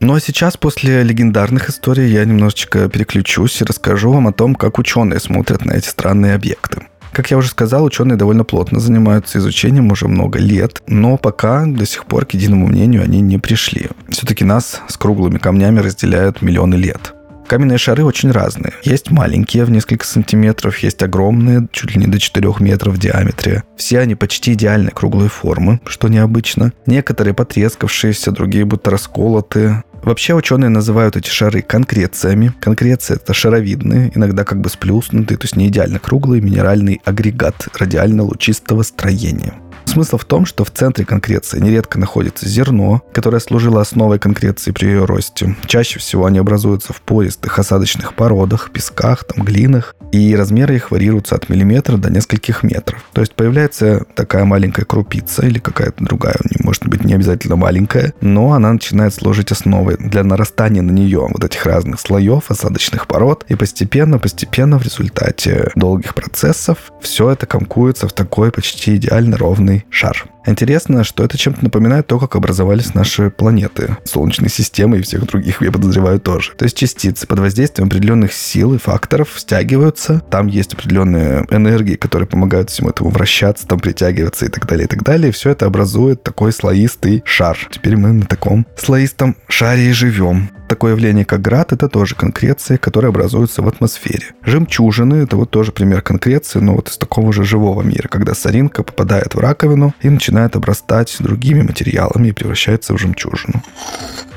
Ну 0.00 0.14
а 0.14 0.20
сейчас, 0.20 0.58
после 0.58 1.02
легендарных 1.02 1.70
историй, 1.70 2.10
я 2.10 2.26
немножечко 2.26 2.90
переключусь 2.90 3.62
и 3.62 3.64
расскажу 3.64 4.12
вам 4.12 4.28
о 4.28 4.32
том, 4.32 4.54
как 4.54 4.78
ученые 4.78 5.18
смотрят 5.18 5.64
на 5.64 5.72
эти 5.72 5.88
странные 5.88 6.34
объекты. 6.34 6.82
Как 7.14 7.30
я 7.30 7.38
уже 7.38 7.48
сказал, 7.48 7.84
ученые 7.84 8.16
довольно 8.16 8.42
плотно 8.42 8.80
занимаются 8.80 9.38
изучением 9.38 9.92
уже 9.92 10.08
много 10.08 10.40
лет, 10.40 10.82
но 10.88 11.16
пока 11.16 11.64
до 11.64 11.86
сих 11.86 12.06
пор 12.06 12.26
к 12.26 12.34
единому 12.34 12.66
мнению 12.66 13.04
они 13.04 13.20
не 13.20 13.38
пришли. 13.38 13.88
Все-таки 14.08 14.44
нас 14.44 14.82
с 14.88 14.96
круглыми 14.96 15.38
камнями 15.38 15.78
разделяют 15.78 16.42
миллионы 16.42 16.74
лет. 16.74 17.14
Каменные 17.46 17.78
шары 17.78 18.04
очень 18.04 18.32
разные. 18.32 18.72
Есть 18.82 19.10
маленькие 19.10 19.64
в 19.64 19.70
несколько 19.70 20.04
сантиметров, 20.04 20.78
есть 20.78 21.02
огромные, 21.02 21.68
чуть 21.72 21.94
ли 21.94 22.00
не 22.00 22.06
до 22.06 22.18
4 22.18 22.52
метров 22.58 22.94
в 22.94 22.98
диаметре. 22.98 23.62
Все 23.76 24.00
они 24.00 24.14
почти 24.14 24.54
идеальной 24.54 24.90
круглой 24.90 25.28
формы, 25.28 25.80
что 25.86 26.08
необычно. 26.08 26.72
Некоторые 26.86 27.34
потрескавшиеся, 27.34 28.32
другие 28.32 28.64
будто 28.64 28.90
расколоты. 28.90 29.84
Вообще 30.04 30.34
ученые 30.34 30.68
называют 30.68 31.16
эти 31.16 31.30
шары 31.30 31.62
конкрециями. 31.62 32.52
Конкреция— 32.60 33.16
это 33.22 33.32
шаровидные, 33.32 34.12
иногда 34.14 34.44
как 34.44 34.60
бы 34.60 34.68
сплюснутые, 34.68 35.38
то 35.38 35.44
есть 35.44 35.56
не 35.56 35.68
идеально 35.68 35.98
круглый 35.98 36.42
минеральный 36.42 37.00
агрегат 37.06 37.68
радиально-лучистого 37.78 38.82
строения. 38.82 39.54
Смысл 39.94 40.16
в 40.16 40.24
том, 40.24 40.44
что 40.44 40.64
в 40.64 40.72
центре 40.72 41.04
конкреции 41.04 41.60
нередко 41.60 42.00
находится 42.00 42.48
зерно, 42.48 43.04
которое 43.12 43.38
служило 43.38 43.80
основой 43.80 44.18
конкреции 44.18 44.72
при 44.72 44.86
ее 44.86 45.04
росте. 45.04 45.54
Чаще 45.66 46.00
всего 46.00 46.26
они 46.26 46.40
образуются 46.40 46.92
в 46.92 47.00
пористых 47.00 47.60
осадочных 47.60 48.14
породах, 48.14 48.72
песках, 48.72 49.22
там, 49.22 49.44
глинах, 49.44 49.94
и 50.10 50.34
размеры 50.34 50.74
их 50.74 50.90
варьируются 50.90 51.36
от 51.36 51.48
миллиметра 51.48 51.96
до 51.96 52.10
нескольких 52.10 52.64
метров. 52.64 53.04
То 53.12 53.20
есть 53.20 53.34
появляется 53.36 54.04
такая 54.16 54.44
маленькая 54.44 54.84
крупица 54.84 55.46
или 55.46 55.60
какая-то 55.60 56.04
другая, 56.04 56.38
может 56.58 56.88
быть 56.88 57.04
не 57.04 57.14
обязательно 57.14 57.54
маленькая, 57.54 58.14
но 58.20 58.52
она 58.52 58.72
начинает 58.72 59.14
служить 59.14 59.52
основой 59.52 59.96
для 59.96 60.24
нарастания 60.24 60.82
на 60.82 60.90
нее 60.90 61.28
вот 61.30 61.44
этих 61.44 61.66
разных 61.66 62.00
слоев 62.00 62.50
осадочных 62.50 63.06
пород, 63.06 63.44
и 63.48 63.54
постепенно-постепенно 63.54 64.76
в 64.76 64.82
результате 64.82 65.70
долгих 65.76 66.16
процессов 66.16 66.78
все 67.00 67.30
это 67.30 67.46
комкуется 67.46 68.08
в 68.08 68.12
такой 68.12 68.50
почти 68.50 68.96
идеально 68.96 69.36
ровный 69.36 69.83
шар. 69.90 70.33
Интересно, 70.46 71.04
что 71.04 71.24
это 71.24 71.38
чем-то 71.38 71.64
напоминает 71.64 72.06
то, 72.06 72.18
как 72.18 72.36
образовались 72.36 72.94
наши 72.94 73.30
планеты, 73.30 73.96
Солнечной 74.04 74.50
системы 74.50 74.98
и 74.98 75.02
всех 75.02 75.26
других, 75.26 75.62
я 75.62 75.72
подозреваю, 75.72 76.20
тоже. 76.20 76.52
То 76.56 76.64
есть 76.64 76.76
частицы 76.76 77.26
под 77.26 77.38
воздействием 77.38 77.88
определенных 77.88 78.32
сил 78.32 78.74
и 78.74 78.78
факторов 78.78 79.34
стягиваются, 79.36 80.20
там 80.30 80.46
есть 80.46 80.74
определенные 80.74 81.46
энергии, 81.50 81.96
которые 81.96 82.26
помогают 82.26 82.70
всему 82.70 82.90
этому 82.90 83.10
вращаться, 83.10 83.66
там 83.66 83.80
притягиваться 83.80 84.46
и 84.46 84.48
так 84.48 84.66
далее, 84.66 84.84
и 84.84 84.88
так 84.88 85.02
далее. 85.02 85.30
И 85.30 85.32
все 85.32 85.50
это 85.50 85.66
образует 85.66 86.22
такой 86.22 86.52
слоистый 86.52 87.22
шар. 87.24 87.58
Теперь 87.70 87.96
мы 87.96 88.12
на 88.12 88.26
таком 88.26 88.66
слоистом 88.76 89.36
шаре 89.48 89.90
и 89.90 89.92
живем. 89.92 90.50
Такое 90.68 90.92
явление, 90.92 91.24
как 91.24 91.42
град, 91.42 91.72
это 91.72 91.88
тоже 91.88 92.14
конкреции, 92.14 92.76
которые 92.76 93.10
образуются 93.10 93.62
в 93.62 93.68
атмосфере. 93.68 94.28
Жемчужины— 94.42 95.14
это 95.24 95.36
вот 95.36 95.50
тоже 95.50 95.72
пример 95.72 96.00
конкреции, 96.00 96.58
но 96.58 96.74
вот 96.74 96.88
из 96.88 96.96
такого 96.96 97.32
же 97.32 97.44
живого 97.44 97.82
мира, 97.82 98.08
когда 98.08 98.34
соринка 98.34 98.82
попадает 98.82 99.34
в 99.34 99.38
раковину 99.38 99.94
и 100.00 100.08
начинает 100.08 100.33
обрастать 100.56 101.16
другими 101.20 101.62
материалами 101.62 102.28
и 102.28 102.32
превращается 102.32 102.94
в 102.94 102.98
жемчужину. 102.98 103.62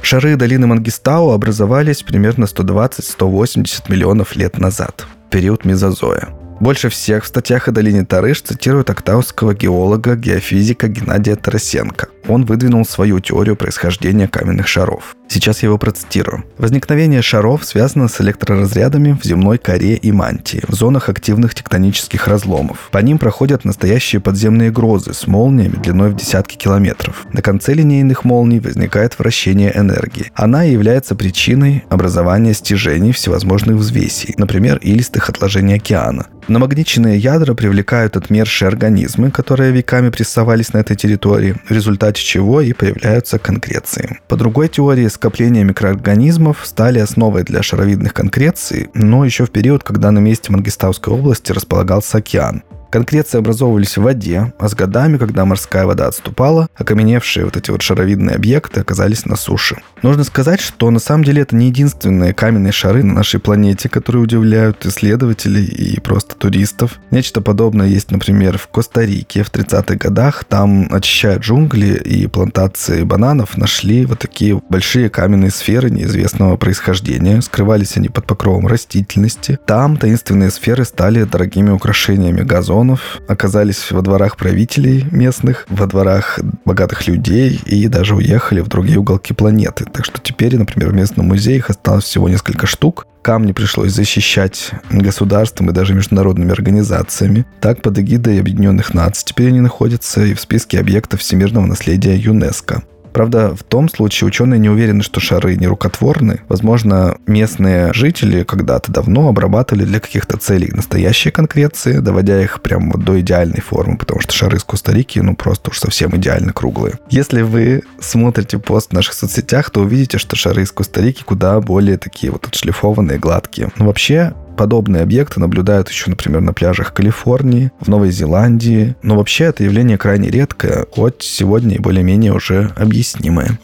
Шары 0.02 0.36
долины 0.36 0.68
Мангистау 0.68 1.32
образовались 1.32 2.04
примерно 2.04 2.46
120-180 2.46 3.90
миллионов 3.90 4.36
лет 4.36 4.58
назад, 4.60 5.06
период 5.30 5.66
мезозоя. 5.66 6.30
Больше 6.60 6.90
всех 6.90 7.24
в 7.24 7.28
статьях 7.28 7.68
о 7.68 7.72
долине 7.72 8.04
Тарыш 8.04 8.42
цитируют 8.42 8.90
октауского 8.90 9.54
геолога, 9.54 10.16
геофизика 10.16 10.88
Геннадия 10.88 11.36
Тарасенко. 11.36 12.08
Он 12.28 12.46
выдвинул 12.46 12.86
свою 12.86 13.20
теорию 13.20 13.56
происхождения 13.56 14.28
каменных 14.28 14.68
шаров. 14.68 15.16
Сейчас 15.30 15.62
я 15.62 15.68
его 15.68 15.78
процитирую. 15.78 16.46
Возникновение 16.58 17.22
шаров 17.22 17.66
связано 17.66 18.08
с 18.08 18.22
электроразрядами 18.22 19.18
в 19.22 19.26
земной 19.26 19.58
коре 19.58 19.96
и 19.96 20.12
мантии, 20.12 20.64
в 20.68 20.74
зонах 20.74 21.10
активных 21.10 21.54
тектонических 21.54 22.28
разломов. 22.28 22.90
По 22.92 23.00
ним 23.00 23.18
проходят 23.18 23.66
настоящие 23.66 24.22
подземные 24.22 24.72
грозы 24.72 25.14
с 25.14 25.28
молниями 25.28 25.76
длиной 25.76 26.12
в 26.12 26.16
десятки 26.16 26.56
километров. 26.56 27.26
На 27.34 27.42
конце 27.42 27.74
линейных 27.74 28.24
молний 28.24 28.60
возникает 28.60 29.20
вращение 29.20 29.78
энергии. 29.78 30.32
Она 30.34 30.64
является 30.64 31.16
причиной 31.16 31.84
образования 31.90 32.54
стяжений 32.54 33.12
всевозможных 33.12 33.76
взвесей, 33.78 34.34
например, 34.38 34.78
илистых 34.78 35.30
отложений 35.30 35.76
океана. 35.76 36.28
Намагниченные 36.48 37.18
ядра 37.18 37.54
привлекают 37.54 38.16
отмершие 38.16 38.70
организмы, 38.70 39.32
которые 39.32 39.74
веками 39.74 40.10
прессовались 40.10 40.72
на 40.72 40.78
этой 40.78 40.96
территории, 40.96 41.56
в 41.68 41.72
результате 41.72 42.17
чего 42.18 42.62
и 42.62 42.74
появляются 42.74 43.40
конкреции. 43.40 44.20
По 44.28 44.36
другой 44.36 44.68
теории, 44.68 45.08
скопления 45.08 45.64
микроорганизмов 45.64 46.62
стали 46.64 47.00
основой 47.00 47.44
для 47.44 47.64
шаровидных 47.64 48.14
конкреций, 48.14 48.90
но 48.94 49.26
еще 49.26 49.46
в 49.46 49.52
период, 49.52 49.84
когда 49.84 50.12
на 50.12 50.20
месте 50.20 50.52
Мангистауской 50.52 51.14
области 51.14 51.52
располагался 51.52 52.18
океан. 52.18 52.64
Конкреции 52.90 53.38
образовывались 53.38 53.98
в 53.98 54.02
воде, 54.02 54.54
а 54.60 54.70
с 54.70 54.74
годами, 54.74 55.18
когда 55.18 55.44
морская 55.44 55.86
вода 55.86 56.08
отступала, 56.08 56.68
окаменевшие 56.76 57.46
вот 57.46 57.58
эти 57.58 57.70
вот 57.70 57.82
шаровидные 57.82 58.36
объекты 58.36 58.80
оказались 58.80 59.26
на 59.26 59.36
суше. 59.36 59.82
Нужно 60.04 60.24
сказать, 60.24 60.62
что 60.62 60.90
на 60.90 61.00
самом 61.00 61.26
деле 61.26 61.42
это 61.42 61.56
не 61.56 61.68
единственные 61.68 62.34
каменные 62.34 62.72
шары 62.72 63.04
на 63.04 63.14
нашей 63.14 63.40
планете, 63.40 63.90
которые 63.90 64.24
удивляют 64.24 64.86
исследователей 64.86 65.66
и 65.66 66.00
просто 66.00 66.36
туристов. 66.36 67.00
Нечто 67.12 67.42
подобное 67.42 67.88
есть, 67.88 68.12
например, 68.12 68.58
в 68.58 68.68
Коста-Рике 68.68 69.44
в 69.44 69.52
30-х 69.52 69.96
годах. 69.96 70.46
Там, 70.46 70.88
очищая 70.92 71.40
джунгли 71.40 71.96
и 71.96 72.28
плантации 72.28 73.04
бананов, 73.04 73.58
нашли 73.58 74.06
вот 74.06 74.20
такие 74.20 74.62
большие 74.70 75.10
каменные 75.10 75.52
сферы 75.52 75.90
неизвестного 75.90 76.56
происхождения. 76.56 77.42
Скрывались 77.42 77.98
они 77.98 78.08
под 78.08 78.26
покровом 78.26 78.68
растительности. 78.68 79.60
Там 79.66 79.98
таинственные 79.98 80.52
сферы 80.52 80.86
стали 80.86 81.24
дорогими 81.24 81.72
украшениями 81.72 82.42
газона 82.42 82.77
фараонов 82.78 83.22
оказались 83.28 83.92
во 83.92 84.02
дворах 84.02 84.38
правителей 84.38 85.06
местных, 85.12 85.66
во 85.70 85.88
дворах 85.88 86.40
богатых 86.66 87.08
людей 87.08 87.60
и 87.66 87.88
даже 87.88 88.16
уехали 88.16 88.62
в 88.62 88.68
другие 88.68 89.00
уголки 89.00 89.34
планеты. 89.34 89.86
Так 89.86 90.06
что 90.06 90.20
теперь, 90.22 90.58
например, 90.58 90.90
в 90.90 90.94
местном 90.94 91.28
музее 91.28 91.58
их 91.58 91.70
осталось 91.70 92.04
всего 92.04 92.30
несколько 92.30 92.68
штук. 92.68 93.08
Камни 93.24 93.52
пришлось 93.52 93.92
защищать 93.92 94.72
государством 94.92 95.70
и 95.70 95.74
даже 95.74 95.94
международными 95.94 96.52
организациями. 96.52 97.46
Так, 97.60 97.82
под 97.82 97.98
эгидой 98.00 98.40
Объединенных 98.40 98.94
Наций 98.94 99.24
теперь 99.26 99.48
они 99.48 99.60
находятся 99.60 100.24
и 100.24 100.34
в 100.34 100.40
списке 100.40 100.80
объектов 100.80 101.22
всемирного 101.22 101.66
наследия 101.66 102.16
ЮНЕСКО. 102.16 102.84
Правда, 103.18 103.56
в 103.56 103.64
том 103.64 103.90
случае 103.90 104.28
ученые 104.28 104.60
не 104.60 104.70
уверены, 104.70 105.02
что 105.02 105.20
шары 105.20 105.56
не 105.56 105.66
рукотворны. 105.66 106.42
Возможно, 106.50 107.18
местные 107.26 107.92
жители 107.92 108.44
когда-то 108.44 108.92
давно 108.92 109.28
обрабатывали 109.28 109.86
для 109.86 110.00
каких-то 110.00 110.38
целей 110.38 110.70
настоящие 110.72 111.32
конкреции, 111.32 111.98
доводя 111.98 112.40
их 112.40 112.62
прямо 112.62 112.92
вот 112.92 113.04
до 113.04 113.20
идеальной 113.20 113.60
формы, 113.60 113.98
потому 113.98 114.22
что 114.22 114.34
шары 114.34 114.58
из 114.58 114.64
Коста-Рики, 114.64 115.18
ну, 115.18 115.36
просто 115.36 115.72
уж 115.72 115.80
совсем 115.80 116.16
идеально 116.16 116.54
круглые. 116.54 117.00
Если 117.10 117.42
вы 117.42 117.82
смотрите 118.00 118.60
пост 118.60 118.92
в 118.92 118.94
наших 118.94 119.16
соцсетях, 119.16 119.72
то 119.72 119.82
увидите, 119.82 120.20
что 120.20 120.36
шары 120.36 120.62
из 120.62 120.72
Коста-Рики 120.72 121.24
куда 121.24 121.60
более 121.60 121.98
такие 121.98 122.32
вот 122.32 122.46
отшлифованные, 122.46 123.18
гладкие. 123.18 123.72
Но 123.78 123.88
вообще, 123.88 124.34
Подобные 124.58 125.04
объекты 125.04 125.40
наблюдают 125.40 125.90
еще, 125.90 126.10
например, 126.10 126.42
на 126.42 126.52
пляжах 126.52 126.92
Калифорнии, 126.92 127.72
в 127.80 127.88
Новой 127.90 128.10
Зеландии. 128.10 128.96
Но 129.04 129.16
вообще 129.16 129.46
это 129.46 129.64
явление 129.64 130.00
крайне 130.00 130.30
редкое, 130.30 130.88
хоть 130.92 131.22
сегодня 131.22 131.76
и 131.76 131.80
более-менее 131.80 132.34
уже 132.34 132.72
объяснимое. 132.76 133.60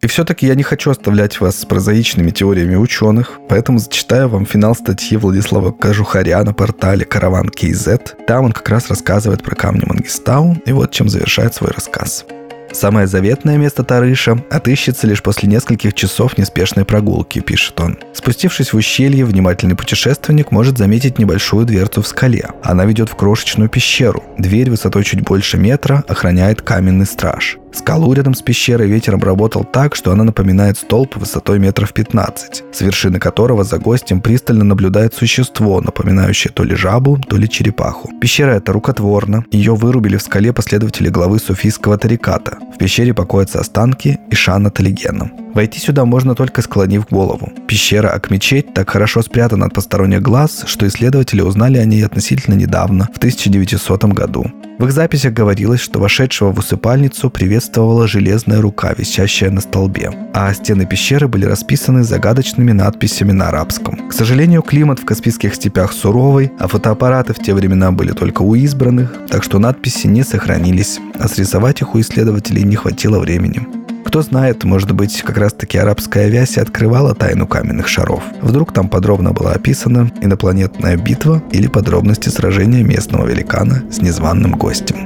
И 0.00 0.06
все-таки 0.08 0.46
я 0.46 0.56
не 0.56 0.64
хочу 0.64 0.90
оставлять 0.90 1.40
вас 1.40 1.60
с 1.60 1.64
прозаичными 1.64 2.30
теориями 2.30 2.76
ученых, 2.76 3.38
поэтому 3.48 3.78
зачитаю 3.78 4.28
вам 4.28 4.44
финал 4.44 4.74
статьи 4.74 5.16
Владислава 5.16 5.70
Кажухаря 5.72 6.42
на 6.42 6.52
портале 6.52 7.04
Караван 7.04 7.48
KZ. 7.48 8.24
Там 8.26 8.46
он 8.46 8.52
как 8.52 8.68
раз 8.68 8.88
рассказывает 8.88 9.42
про 9.42 9.54
камни 9.54 9.84
Мангистау, 9.86 10.56
и 10.66 10.72
вот 10.72 10.90
чем 10.90 11.08
завершает 11.08 11.54
свой 11.54 11.70
рассказ. 11.70 12.24
Самое 12.72 13.06
заветное 13.06 13.56
место 13.56 13.82
Тарыша 13.82 14.42
отыщется 14.50 15.06
лишь 15.06 15.22
после 15.22 15.48
нескольких 15.48 15.94
часов 15.94 16.38
неспешной 16.38 16.84
прогулки, 16.84 17.40
пишет 17.40 17.80
он. 17.80 17.98
Спустившись 18.12 18.72
в 18.72 18.76
ущелье, 18.76 19.24
внимательный 19.24 19.76
путешественник 19.76 20.50
может 20.50 20.78
заметить 20.78 21.18
небольшую 21.18 21.66
дверцу 21.66 22.02
в 22.02 22.08
скале. 22.08 22.48
Она 22.62 22.84
ведет 22.84 23.08
в 23.08 23.16
крошечную 23.16 23.68
пещеру. 23.68 24.22
Дверь 24.38 24.70
высотой 24.70 25.04
чуть 25.04 25.22
больше 25.22 25.56
метра 25.56 26.04
охраняет 26.06 26.62
каменный 26.62 27.06
страж. 27.06 27.58
Скалу 27.78 28.12
рядом 28.12 28.34
с 28.34 28.42
пещерой 28.42 28.88
ветер 28.88 29.14
обработал 29.14 29.62
так, 29.62 29.94
что 29.94 30.10
она 30.10 30.24
напоминает 30.24 30.76
столб 30.78 31.14
высотой 31.16 31.60
метров 31.60 31.92
15, 31.92 32.64
с 32.72 32.80
вершины 32.80 33.20
которого 33.20 33.62
за 33.62 33.78
гостем 33.78 34.20
пристально 34.20 34.64
наблюдает 34.64 35.14
существо, 35.14 35.80
напоминающее 35.80 36.52
то 36.52 36.64
ли 36.64 36.74
жабу, 36.74 37.18
то 37.18 37.36
ли 37.36 37.48
черепаху. 37.48 38.10
Пещера 38.20 38.50
эта 38.50 38.72
рукотворна. 38.72 39.44
Ее 39.52 39.76
вырубили 39.76 40.16
в 40.16 40.22
скале 40.22 40.52
последователи 40.52 41.08
главы 41.08 41.38
суфийского 41.38 41.96
тариката. 41.96 42.58
В 42.74 42.78
пещере 42.78 43.14
покоятся 43.14 43.60
останки 43.60 44.18
Ишана 44.28 44.72
Талигена. 44.72 45.30
Войти 45.54 45.78
сюда 45.78 46.04
можно 46.04 46.34
только 46.34 46.62
склонив 46.62 47.06
голову. 47.08 47.52
Пещера 47.68 48.08
Акмечеть 48.08 48.74
так 48.74 48.90
хорошо 48.90 49.22
спрятана 49.22 49.66
от 49.66 49.74
посторонних 49.74 50.20
глаз, 50.20 50.64
что 50.66 50.86
исследователи 50.88 51.42
узнали 51.42 51.78
о 51.78 51.84
ней 51.84 52.04
относительно 52.04 52.54
недавно, 52.54 53.08
в 53.14 53.18
1900 53.18 54.04
году. 54.06 54.50
В 54.78 54.84
их 54.84 54.92
записях 54.92 55.32
говорилось, 55.32 55.80
что 55.80 55.98
вошедшего 55.98 56.52
в 56.52 56.58
усыпальницу 56.60 57.30
приветствовала 57.30 58.06
железная 58.06 58.60
рука, 58.60 58.94
висящая 58.96 59.50
на 59.50 59.60
столбе, 59.60 60.12
а 60.32 60.54
стены 60.54 60.86
пещеры 60.86 61.26
были 61.26 61.46
расписаны 61.46 62.04
загадочными 62.04 62.70
надписями 62.70 63.32
на 63.32 63.48
арабском. 63.48 64.08
К 64.08 64.12
сожалению, 64.12 64.62
климат 64.62 65.00
в 65.00 65.04
Каспийских 65.04 65.56
степях 65.56 65.92
суровый, 65.92 66.52
а 66.60 66.68
фотоаппараты 66.68 67.34
в 67.34 67.38
те 67.38 67.54
времена 67.54 67.90
были 67.90 68.12
только 68.12 68.42
у 68.42 68.54
избранных, 68.54 69.12
так 69.28 69.42
что 69.42 69.58
надписи 69.58 70.06
не 70.06 70.22
сохранились, 70.22 71.00
а 71.18 71.26
срисовать 71.26 71.80
их 71.80 71.96
у 71.96 72.00
исследователей 72.00 72.62
не 72.62 72.76
хватило 72.76 73.18
времени. 73.18 73.77
Кто 74.08 74.22
знает, 74.22 74.64
может 74.64 74.92
быть, 74.92 75.20
как 75.20 75.36
раз-таки 75.36 75.76
арабская 75.76 76.28
вязь 76.30 76.56
открывала 76.56 77.14
тайну 77.14 77.46
каменных 77.46 77.88
шаров. 77.88 78.22
Вдруг 78.40 78.72
там 78.72 78.88
подробно 78.88 79.32
была 79.32 79.52
описана 79.52 80.10
инопланетная 80.22 80.96
битва 80.96 81.42
или 81.52 81.66
подробности 81.66 82.30
сражения 82.30 82.82
местного 82.82 83.26
великана 83.26 83.82
с 83.92 84.00
незваным 84.00 84.52
гостем. 84.52 84.96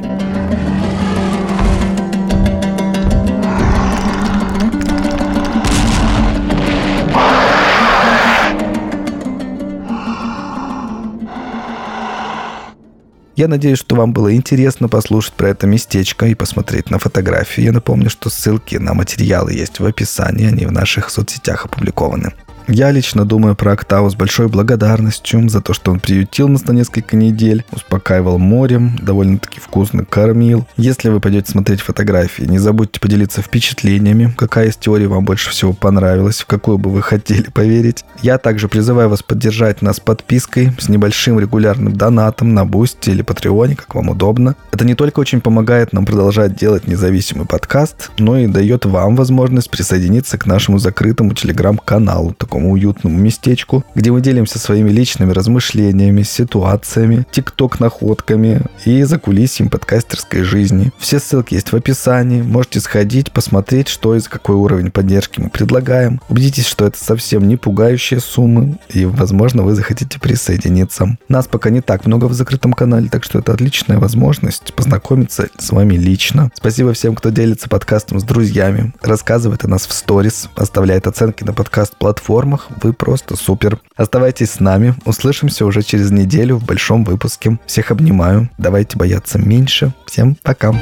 Я 13.34 13.48
надеюсь, 13.48 13.78
что 13.78 13.96
вам 13.96 14.12
было 14.12 14.34
интересно 14.34 14.88
послушать 14.88 15.32
про 15.32 15.48
это 15.48 15.66
местечко 15.66 16.26
и 16.26 16.34
посмотреть 16.34 16.90
на 16.90 16.98
фотографии. 16.98 17.62
Я 17.62 17.72
напомню, 17.72 18.10
что 18.10 18.28
ссылки 18.28 18.76
на 18.76 18.92
материалы 18.92 19.54
есть 19.54 19.80
в 19.80 19.86
описании, 19.86 20.48
они 20.48 20.66
в 20.66 20.72
наших 20.72 21.08
соцсетях 21.08 21.64
опубликованы. 21.64 22.32
Я 22.68 22.90
лично 22.90 23.24
думаю 23.24 23.56
про 23.56 23.72
Актау 23.72 24.08
с 24.08 24.14
большой 24.14 24.48
благодарностью 24.48 25.48
за 25.48 25.60
то, 25.60 25.74
что 25.74 25.90
он 25.90 26.00
приютил 26.00 26.48
нас 26.48 26.64
на 26.64 26.72
несколько 26.72 27.16
недель, 27.16 27.64
успокаивал 27.72 28.38
морем, 28.38 28.96
довольно-таки 29.02 29.60
вкусно 29.60 30.04
кормил. 30.04 30.66
Если 30.76 31.08
вы 31.08 31.20
пойдете 31.20 31.50
смотреть 31.50 31.80
фотографии, 31.80 32.44
не 32.44 32.58
забудьте 32.58 33.00
поделиться 33.00 33.42
впечатлениями, 33.42 34.32
какая 34.36 34.68
из 34.68 34.76
теорий 34.76 35.06
вам 35.06 35.24
больше 35.24 35.50
всего 35.50 35.72
понравилась, 35.72 36.40
в 36.40 36.46
какую 36.46 36.78
бы 36.78 36.90
вы 36.90 37.02
хотели 37.02 37.50
поверить. 37.50 38.04
Я 38.22 38.38
также 38.38 38.68
призываю 38.68 39.08
вас 39.08 39.22
поддержать 39.22 39.82
нас 39.82 39.98
подпиской 39.98 40.72
с 40.78 40.88
небольшим 40.88 41.40
регулярным 41.40 41.96
донатом 41.96 42.54
на 42.54 42.64
Boosty 42.64 43.10
или 43.10 43.22
Patreon 43.22 43.64
е, 43.64 43.76
как 43.76 43.94
вам 43.94 44.10
удобно. 44.10 44.54
Это 44.70 44.84
не 44.84 44.94
только 44.94 45.20
очень 45.20 45.40
помогает 45.40 45.92
нам 45.92 46.06
продолжать 46.06 46.54
делать 46.54 46.86
независимый 46.86 47.46
подкаст, 47.46 48.10
но 48.18 48.38
и 48.38 48.46
дает 48.46 48.84
вам 48.84 49.16
возможность 49.16 49.70
присоединиться 49.70 50.38
к 50.38 50.46
нашему 50.46 50.78
закрытому 50.78 51.34
телеграм-каналу, 51.34 52.32
такому 52.52 52.72
уютному 52.72 53.16
местечку, 53.16 53.82
где 53.94 54.10
мы 54.12 54.20
делимся 54.20 54.58
своими 54.58 54.90
личными 54.90 55.32
размышлениями, 55.32 56.20
ситуациями, 56.20 57.26
тикток-находками 57.30 58.60
и 58.84 59.04
закулисьем 59.04 59.70
подкастерской 59.70 60.42
жизни. 60.42 60.92
Все 60.98 61.18
ссылки 61.18 61.54
есть 61.54 61.72
в 61.72 61.76
описании. 61.76 62.42
Можете 62.42 62.80
сходить, 62.80 63.32
посмотреть, 63.32 63.88
что 63.88 64.14
и 64.14 64.18
за 64.18 64.28
какой 64.28 64.56
уровень 64.56 64.90
поддержки 64.90 65.40
мы 65.40 65.48
предлагаем. 65.48 66.20
Убедитесь, 66.28 66.66
что 66.66 66.84
это 66.84 67.02
совсем 67.02 67.48
не 67.48 67.56
пугающие 67.56 68.20
суммы, 68.20 68.76
и, 68.90 69.06
возможно, 69.06 69.62
вы 69.62 69.74
захотите 69.74 70.20
присоединиться. 70.20 71.16
Нас 71.30 71.46
пока 71.46 71.70
не 71.70 71.80
так 71.80 72.04
много 72.04 72.26
в 72.26 72.34
закрытом 72.34 72.74
канале, 72.74 73.08
так 73.08 73.24
что 73.24 73.38
это 73.38 73.54
отличная 73.54 73.98
возможность 73.98 74.74
познакомиться 74.74 75.48
с 75.56 75.70
вами 75.70 75.94
лично. 75.94 76.50
Спасибо 76.54 76.92
всем, 76.92 77.14
кто 77.14 77.30
делится 77.30 77.70
подкастом 77.70 78.20
с 78.20 78.24
друзьями, 78.24 78.92
рассказывает 79.00 79.64
о 79.64 79.68
нас 79.68 79.86
в 79.86 79.92
сторис, 79.94 80.50
оставляет 80.54 81.06
оценки 81.06 81.44
на 81.44 81.54
подкаст-платформе, 81.54 82.41
платформах. 82.42 82.68
Вы 82.82 82.92
просто 82.92 83.36
супер. 83.36 83.78
Оставайтесь 83.96 84.50
с 84.52 84.60
нами. 84.60 84.94
Услышимся 85.04 85.64
уже 85.64 85.82
через 85.82 86.10
неделю 86.10 86.56
в 86.56 86.64
большом 86.64 87.04
выпуске. 87.04 87.58
Всех 87.66 87.90
обнимаю. 87.90 88.48
Давайте 88.58 88.98
бояться 88.98 89.38
меньше. 89.38 89.92
Всем 90.06 90.36
пока. 90.42 90.72